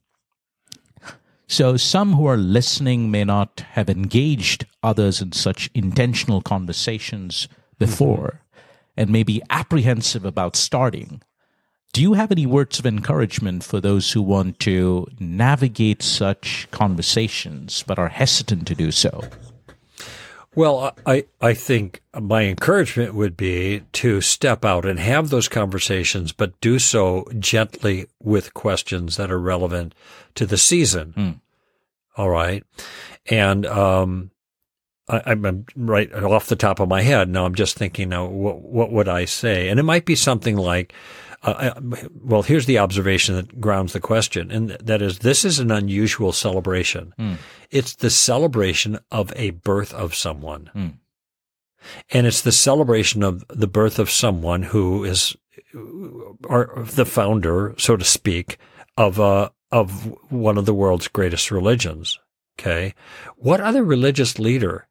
So, 1.47 1.77
some 1.77 2.15
who 2.15 2.25
are 2.25 2.39
listening 2.39 3.11
may 3.11 3.23
not 3.23 3.61
have 3.73 3.91
engaged 3.91 4.65
others 4.83 5.21
in 5.21 5.33
such 5.33 5.69
intentional 5.75 6.41
conversations 6.41 7.49
before 7.79 8.41
and 8.97 9.11
may 9.11 9.25
be 9.25 9.43
apprehensive 9.51 10.25
about 10.25 10.57
starting. 10.57 11.21
Do 11.93 12.01
you 12.01 12.15
have 12.15 12.33
any 12.33 12.47
words 12.47 12.79
of 12.79 12.87
encouragement 12.87 13.63
for 13.63 13.79
those 13.79 14.13
who 14.13 14.23
want 14.23 14.59
to 14.61 15.07
navigate 15.19 16.03
such 16.03 16.67
conversations 16.71 17.85
but 17.87 17.99
are 17.99 18.09
hesitant 18.09 18.67
to 18.69 18.75
do 18.75 18.91
so? 18.91 19.23
Well, 20.57 20.97
I, 21.07 21.27
I 21.41 21.55
think 21.55 22.03
my 22.19 22.43
encouragement 22.43 23.15
would 23.15 23.37
be 23.37 23.83
to 23.93 24.21
step 24.21 24.65
out 24.65 24.85
and 24.85 24.99
have 24.99 25.31
those 25.31 25.49
conversations, 25.49 26.33
but 26.33 26.61
do 26.61 26.81
so 26.81 27.29
gently 27.39 28.07
with 28.21 28.53
questions 28.53 29.17
that 29.17 29.31
are 29.31 29.39
relevant 29.39 29.95
to 30.35 30.47
the 30.47 30.57
season. 30.57 31.41
All 32.17 32.31
right. 32.31 32.65
And, 33.27 33.65
um, 33.65 34.33
I, 35.11 35.23
I'm 35.27 35.67
right 35.77 36.13
off 36.15 36.47
the 36.47 36.57
top 36.57 36.81
of 36.81 36.89
my 36.89 37.03
head. 37.03 37.29
Now 37.29 37.45
I'm 37.45 37.55
just 37.55 37.77
thinking 37.77 38.09
now, 38.11 38.27
what, 38.27 38.63
what 38.63 38.93
would 38.93 39.09
I 39.09 39.25
say? 39.25 39.69
And 39.69 39.81
it 39.81 39.85
might 39.85 40.05
be 40.05 40.15
something 40.15 40.57
like, 40.57 40.95
uh, 41.43 41.73
well, 42.23 42.43
here's 42.43 42.67
the 42.67 42.79
observation 42.79 43.35
that 43.37 43.61
grounds 43.61 43.95
the 43.95 44.01
question, 44.01 44.51
and 44.51 44.71
that 44.73 45.01
is 45.01 45.21
this 45.21 45.43
is 45.45 45.59
an 45.59 45.71
unusual 45.71 46.33
celebration. 46.33 47.15
It's 47.71 47.95
the 47.95 48.11
celebration 48.11 48.99
of 49.11 49.33
a 49.37 49.51
birth 49.51 49.95
of 49.95 50.15
someone. 50.15 50.71
And 52.11 52.27
it's 52.27 52.43
the 52.43 52.53
celebration 52.53 53.23
of 53.23 53.43
the 53.49 53.67
birth 53.67 53.99
of 53.99 54.11
someone 54.11 54.65
who 54.65 55.03
is 55.05 55.35
or 56.45 56.85
the 56.85 57.07
founder, 57.07 57.75
so 57.79 57.97
to 57.97 58.05
speak, 58.05 58.59
of 58.99 59.19
uh, 59.19 59.49
of 59.73 60.15
one 60.31 60.59
of 60.59 60.67
the 60.67 60.75
world's 60.75 61.09
greatest 61.09 61.51
religions. 61.51 62.19
Okay. 62.59 62.95
What 63.37 63.63
other 63.63 63.83
religious 63.83 64.39
leader 64.39 64.89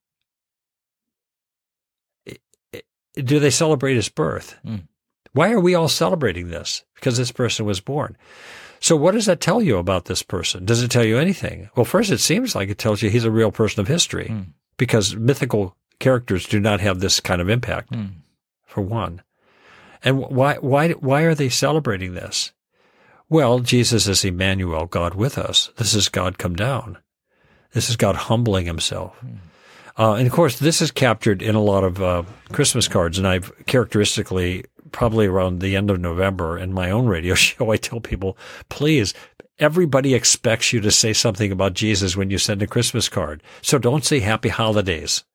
do 3.21 3.39
they 3.39 3.49
celebrate 3.49 3.95
his 3.95 4.09
birth? 4.09 4.57
Hmm. 4.63 4.77
Why 5.33 5.51
are 5.51 5.59
we 5.59 5.75
all 5.75 5.87
celebrating 5.87 6.49
this? 6.49 6.83
Because 6.95 7.17
this 7.17 7.31
person 7.31 7.65
was 7.65 7.79
born. 7.79 8.17
So 8.79 8.95
what 8.95 9.11
does 9.11 9.25
that 9.25 9.41
tell 9.41 9.61
you 9.61 9.77
about 9.77 10.05
this 10.05 10.23
person? 10.23 10.65
Does 10.65 10.81
it 10.81 10.89
tell 10.89 11.03
you 11.03 11.17
anything? 11.17 11.69
Well, 11.75 11.85
first, 11.85 12.11
it 12.11 12.19
seems 12.19 12.55
like 12.55 12.69
it 12.69 12.77
tells 12.77 13.01
you 13.01 13.09
he's 13.09 13.25
a 13.25 13.31
real 13.31 13.51
person 13.51 13.81
of 13.81 13.87
history 13.87 14.27
hmm. 14.27 14.41
because 14.77 15.15
mythical 15.15 15.75
characters 15.99 16.47
do 16.47 16.59
not 16.59 16.79
have 16.79 16.99
this 16.99 17.19
kind 17.19 17.41
of 17.41 17.49
impact 17.49 17.93
hmm. 17.93 18.05
for 18.65 18.81
one. 18.81 19.21
And 20.03 20.19
why, 20.19 20.55
why, 20.55 20.91
why 20.91 21.23
are 21.23 21.35
they 21.35 21.49
celebrating 21.49 22.13
this? 22.13 22.53
Well, 23.29 23.59
Jesus 23.59 24.07
is 24.07 24.25
Emmanuel, 24.25 24.85
God 24.85 25.13
with 25.13 25.37
us. 25.37 25.71
This 25.77 25.93
is 25.93 26.09
God 26.09 26.37
come 26.37 26.55
down. 26.55 26.97
This 27.73 27.89
is 27.89 27.95
God 27.95 28.15
humbling 28.15 28.65
himself. 28.65 29.23
Uh, 29.99 30.13
and 30.13 30.25
of 30.25 30.31
course, 30.31 30.59
this 30.59 30.81
is 30.81 30.91
captured 30.91 31.41
in 31.41 31.55
a 31.55 31.61
lot 31.61 31.83
of 31.83 32.01
uh, 32.01 32.23
Christmas 32.53 32.87
cards. 32.87 33.17
And 33.17 33.27
I've 33.27 33.51
characteristically, 33.65 34.63
probably 34.93 35.27
around 35.27 35.59
the 35.59 35.75
end 35.75 35.91
of 35.91 35.99
November 35.99 36.57
in 36.57 36.73
my 36.73 36.89
own 36.89 37.07
radio 37.07 37.35
show, 37.35 37.71
I 37.71 37.77
tell 37.77 37.99
people, 37.99 38.37
please, 38.69 39.13
everybody 39.59 40.13
expects 40.15 40.71
you 40.71 40.79
to 40.79 40.89
say 40.89 41.11
something 41.11 41.51
about 41.51 41.73
Jesus 41.73 42.15
when 42.15 42.29
you 42.29 42.37
send 42.37 42.61
a 42.61 42.67
Christmas 42.67 43.09
card. 43.09 43.43
So 43.61 43.77
don't 43.77 44.05
say 44.05 44.21
happy 44.21 44.49
holidays. 44.49 45.25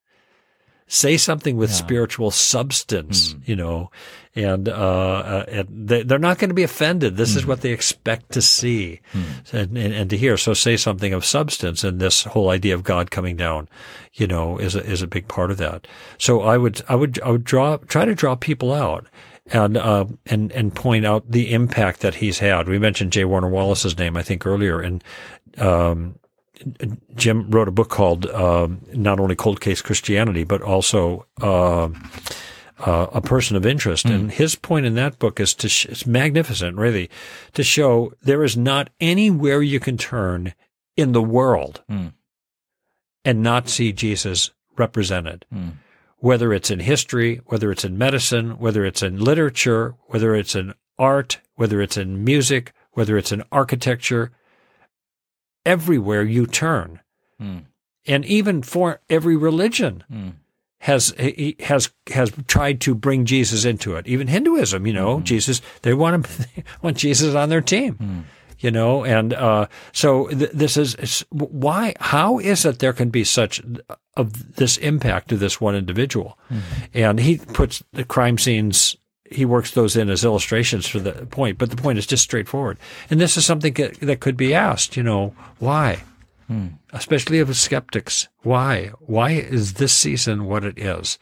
Say 0.87 1.17
something 1.17 1.57
with 1.57 1.71
spiritual 1.73 2.31
substance, 2.31 3.35
you 3.47 3.57
know, 3.57 3.91
and, 4.35 4.69
uh, 4.69 4.73
uh, 4.73 5.45
and 5.49 5.89
they, 5.89 6.03
they're 6.03 6.19
not 6.19 6.39
going 6.39 6.51
to 6.51 6.55
be 6.55 6.63
offended. 6.63 7.17
This 7.17 7.37
is 7.37 7.47
what 7.47 7.63
they 7.63 7.71
expect 7.71 8.33
to 8.33 8.43
see 8.43 9.01
and, 9.51 9.79
and, 9.79 9.95
and 9.95 10.11
to 10.11 10.17
hear. 10.19 10.37
So 10.37 10.53
say 10.53 10.77
something 10.77 11.15
of 11.15 11.25
substance. 11.25 11.85
And 11.85 12.01
this 12.01 12.25
whole 12.25 12.51
idea 12.51 12.75
of 12.75 12.85
God 12.85 13.11
coming 13.11 13.37
down, 13.37 13.67
you 14.13 14.27
know, 14.27 14.59
is 14.59 14.75
a, 14.75 14.85
is 14.85 15.01
a 15.01 15.07
big 15.07 15.27
part 15.27 15.51
of 15.51 15.57
that. 15.57 15.87
So 16.19 16.43
I 16.43 16.59
would, 16.59 16.83
I 16.87 16.97
would, 16.97 17.19
I 17.23 17.31
would 17.31 17.45
draw, 17.45 17.79
try 17.79 18.05
to 18.05 18.15
draw 18.15 18.35
people 18.35 18.73
out 18.73 19.07
and, 19.47 19.79
uh, 19.79 20.05
and, 20.27 20.53
and 20.53 20.75
point 20.75 21.07
out 21.07 21.31
the 21.31 21.53
impact 21.55 22.01
that 22.01 22.17
he's 22.17 22.41
had. 22.41 22.69
We 22.69 22.79
mentioned 22.79 23.13
J. 23.13 23.25
Warner 23.25 23.49
Wallace's 23.49 23.97
name, 23.97 24.19
I 24.19 24.23
think 24.23 24.45
earlier. 24.45 24.81
And, 24.81 25.03
um, 25.57 26.17
Jim 27.17 27.51
wrote 27.51 27.69
a 27.69 27.73
book 27.73 27.89
called 27.89 28.27
um, 28.27 28.81
not 28.93 29.19
only 29.21 29.35
Cold 29.35 29.61
Case 29.61 29.83
Christianity, 29.83 30.45
but 30.45 30.63
also 30.63 31.27
uh, 31.43 31.89
uh, 32.79 33.07
A 33.13 33.21
Person 33.21 33.57
of 33.57 33.67
Interest. 33.67 34.05
And 34.05 34.31
his 34.31 34.55
point 34.55 34.87
in 34.87 34.95
that 34.95 35.19
book 35.19 35.41
is 35.41 35.55
to 35.55 35.69
sh- 35.69 35.87
it's 35.87 36.07
magnificent, 36.07 36.77
really, 36.77 37.11
to 37.55 37.63
show 37.63 38.13
there 38.23 38.45
is 38.45 38.57
not 38.57 38.91
anywhere 39.01 39.63
you 39.63 39.81
can 39.81 39.97
turn 39.97 40.55
in 40.97 41.13
the 41.13 41.23
world 41.23 41.83
and 43.25 43.43
not 43.43 43.69
see 43.69 43.93
Jesus 43.93 44.51
represented. 44.77 45.45
Whether 46.19 46.53
it's 46.53 46.71
in 46.71 46.81
history, 46.81 47.41
whether 47.47 47.71
it's 47.71 47.85
in 47.85 47.99
medicine, 47.99 48.59
whether 48.59 48.85
it's 48.85 49.03
in 49.03 49.19
literature, 49.19 49.95
whether 50.07 50.35
it's 50.35 50.55
in 50.55 50.73
art, 50.99 51.41
whether 51.57 51.83
it's 51.83 51.97
in 51.97 52.25
music, 52.25 52.73
whether 52.93 53.19
it's 53.19 53.33
in 53.33 53.43
architecture, 53.53 54.31
everywhere 55.65 56.23
you 56.23 56.47
turn. 56.47 57.01
Hmm. 57.39 57.59
And 58.07 58.25
even 58.27 58.63
for 58.63 59.01
every 59.09 59.37
religion 59.37 60.05
hmm. 60.11 60.31
has 60.79 61.15
has 61.61 61.91
has 62.13 62.33
tried 62.47 62.81
to 62.83 62.95
bring 62.95 63.25
Jesus 63.25 63.65
into 63.65 63.97
it. 63.97 64.07
Even 64.07 64.29
Hinduism, 64.29 64.87
you 64.87 64.93
know, 64.93 65.19
hmm. 65.19 65.25
Jesus 65.25 65.63
they 65.83 65.95
want 65.95 66.15
him 66.15 66.47
they 66.57 66.65
want 66.83 66.97
Jesus 66.97 67.35
on 67.35 67.49
their 67.49 67.63
team. 67.63 68.27
You 68.61 68.71
know, 68.71 69.05
and 69.05 69.35
uh, 69.35 69.67
so 69.93 70.29
th- 70.29 70.53
this 70.53 70.77
is 70.79 71.25
why. 71.31 71.95
How 72.01 72.39
is 72.39 72.65
it 72.65 72.79
there 72.79 72.95
can 72.95 73.11
be 73.11 73.25
such 73.25 73.61
of 74.17 74.57
this 74.57 74.79
impact 74.79 75.29
to 75.29 75.37
this 75.37 75.61
one 75.61 75.75
individual? 75.75 76.39
And 76.95 77.19
he 77.19 77.39
puts 77.39 77.83
the 77.93 78.05
crime 78.05 78.39
scenes. 78.39 78.97
He 79.35 79.45
works 79.45 79.73
those 79.73 79.97
in 79.97 80.11
as 80.11 80.25
illustrations 80.25 80.87
for 80.87 81.01
the 81.01 81.27
point, 81.27 81.59
but 81.59 81.71
the 81.71 81.77
point 81.77 81.99
is 81.99 82.07
just 82.07 82.23
straightforward. 82.23 82.79
And 83.11 83.21
this 83.21 83.37
is 83.37 83.45
something 83.45 83.73
that, 83.75 84.01
that 84.01 84.21
could 84.21 84.37
be 84.37 84.55
asked. 84.55 84.97
You 84.97 85.03
know, 85.03 85.35
why? 85.59 86.03
Hmm. 86.47 86.67
especially 86.93 87.39
of 87.39 87.57
skeptics. 87.57 88.29
Why? 88.43 88.93
Why 89.01 89.31
is 89.31 89.75
this 89.75 89.95
season 89.95 90.45
what 90.45 90.63
it 90.63 90.79
is? 90.79 91.19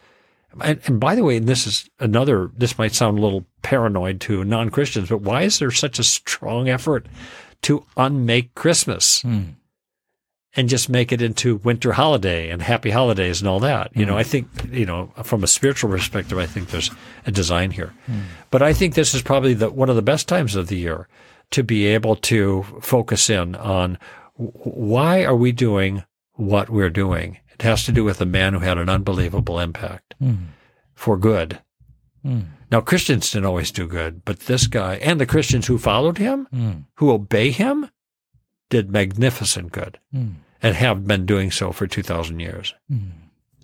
And, 0.61 0.81
and 0.85 0.99
by 0.99 1.15
the 1.15 1.23
way, 1.23 1.37
and 1.37 1.47
this 1.47 1.65
is 1.65 1.89
another, 1.99 2.51
this 2.57 2.77
might 2.77 2.93
sound 2.93 3.17
a 3.17 3.21
little 3.21 3.45
paranoid 3.61 4.19
to 4.21 4.43
non 4.43 4.69
Christians, 4.69 5.09
but 5.09 5.21
why 5.21 5.43
is 5.43 5.59
there 5.59 5.71
such 5.71 5.97
a 5.97 6.03
strong 6.03 6.67
effort 6.67 7.07
to 7.63 7.85
unmake 7.95 8.53
Christmas 8.53 9.21
hmm. 9.21 9.43
And 10.55 10.69
just 10.69 10.89
make 10.89 11.11
it 11.11 11.21
into 11.21 11.57
winter 11.57 11.93
holiday 11.93 12.49
and 12.49 12.61
happy 12.61 12.91
holidays 12.91 13.41
and 13.41 13.47
all 13.47 13.59
that? 13.59 13.95
You 13.95 14.05
know, 14.05 14.13
mm. 14.13 14.17
I 14.17 14.23
think, 14.23 14.47
you 14.71 14.85
know, 14.85 15.11
from 15.23 15.43
a 15.43 15.47
spiritual 15.47 15.89
perspective, 15.89 16.37
I 16.37 16.45
think 16.45 16.69
there's 16.69 16.91
a 17.25 17.31
design 17.31 17.71
here. 17.71 17.93
Mm. 18.09 18.23
But 18.51 18.61
I 18.61 18.73
think 18.73 18.93
this 18.93 19.13
is 19.13 19.21
probably 19.21 19.53
the, 19.53 19.69
one 19.69 19.89
of 19.89 19.95
the 19.95 20.01
best 20.01 20.27
times 20.27 20.55
of 20.55 20.67
the 20.67 20.77
year 20.77 21.07
to 21.51 21.63
be 21.63 21.85
able 21.85 22.15
to 22.15 22.63
focus 22.81 23.29
in 23.29 23.55
on 23.55 23.97
why 24.35 25.23
are 25.23 25.35
we 25.35 25.51
doing 25.51 26.03
what 26.33 26.69
we're 26.69 26.89
doing? 26.89 27.37
It 27.53 27.61
has 27.61 27.85
to 27.85 27.91
do 27.91 28.03
with 28.03 28.19
a 28.21 28.25
man 28.25 28.53
who 28.53 28.59
had 28.59 28.77
an 28.77 28.89
unbelievable 28.89 29.59
impact 29.59 30.15
mm. 30.21 30.47
for 30.95 31.17
good. 31.17 31.59
Now, 32.71 32.81
Christians 32.81 33.29
didn't 33.29 33.45
always 33.45 33.71
do 33.71 33.85
good, 33.85 34.23
but 34.25 34.39
this 34.41 34.65
guy 34.65 34.95
and 34.95 35.19
the 35.19 35.25
Christians 35.25 35.67
who 35.67 35.77
followed 35.77 36.17
him, 36.17 36.47
who 36.95 37.11
obey 37.11 37.51
him, 37.51 37.89
did 38.69 38.91
magnificent 38.91 39.71
good 39.71 39.99
hmm. 40.11 40.31
and 40.61 40.75
have 40.75 41.05
been 41.05 41.25
doing 41.25 41.51
so 41.51 41.71
for 41.71 41.87
2,000 41.87 42.39
years. 42.39 42.73
Hmm. 42.89 43.09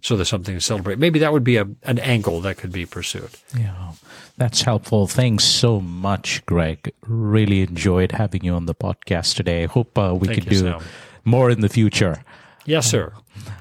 So 0.01 0.15
there's 0.15 0.29
something 0.29 0.56
to 0.56 0.62
celebrate. 0.62 0.98
Maybe 0.98 1.20
that 1.20 1.34
would 1.34 1.44
be 1.44 1.58
a, 1.58 1.68
an 1.84 2.00
angle 2.00 2.39
that 2.41 2.58
could 2.58 2.72
be 2.72 2.86
pursued. 2.86 3.32
Yeah, 3.58 3.91
that's 4.38 4.62
helpful. 4.62 5.08
Thanks 5.08 5.44
so 5.44 5.82
much, 5.82 6.46
Greg. 6.46 6.94
Really 7.01 7.62
enjoyed 7.62 8.13
having 8.13 8.46
you 8.46 8.53
on 8.53 8.65
the 8.65 8.75
podcast 8.75 9.36
today. 9.36 9.65
Hope 9.65 9.98
uh, 9.98 10.15
we 10.18 10.27
Thank 10.27 10.44
could 10.44 10.50
do 10.50 10.60
Sam. 10.60 10.82
more 11.25 11.50
in 11.50 11.60
the 11.60 11.70
future. 11.70 12.24
Yes, 12.65 12.88
uh, 12.88 12.91
sir. 12.91 13.13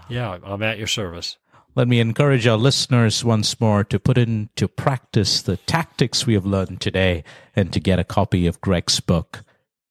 Yeah, 0.08 0.38
I'm 0.44 0.62
at 0.62 0.78
your 0.78 0.86
service. 0.86 1.38
Let 1.74 1.88
me 1.88 2.00
encourage 2.00 2.46
our 2.46 2.56
listeners 2.56 3.24
once 3.24 3.60
more 3.60 3.84
to 3.84 4.00
put 4.00 4.18
into 4.18 4.66
practice 4.66 5.42
the 5.42 5.58
tactics 5.58 6.26
we 6.26 6.34
have 6.34 6.46
learned 6.46 6.80
today 6.80 7.22
and 7.54 7.72
to 7.72 7.78
get 7.78 8.00
a 8.00 8.04
copy 8.04 8.46
of 8.46 8.60
Greg's 8.60 8.98
book, 9.00 9.44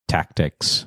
Tactics. 0.08 0.86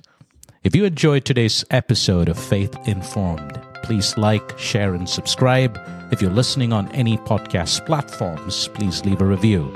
If 0.62 0.76
you 0.76 0.84
enjoyed 0.84 1.24
today's 1.24 1.64
episode 1.70 2.28
of 2.28 2.38
Faith 2.38 2.76
Informed, 2.86 3.58
please 3.82 4.18
like, 4.18 4.58
share, 4.58 4.92
and 4.92 5.08
subscribe. 5.08 5.80
If 6.12 6.20
you're 6.20 6.30
listening 6.30 6.70
on 6.70 6.92
any 6.92 7.16
podcast 7.16 7.86
platforms, 7.86 8.68
please 8.74 9.02
leave 9.06 9.22
a 9.22 9.24
review. 9.24 9.74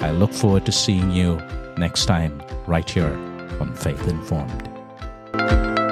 I 0.00 0.12
look 0.12 0.32
forward 0.32 0.64
to 0.64 0.72
seeing 0.72 1.10
you 1.10 1.36
next 1.76 2.06
time 2.06 2.42
right 2.66 2.88
here 2.88 3.12
on 3.60 3.74
Faith 3.74 4.08
Informed. 4.08 5.83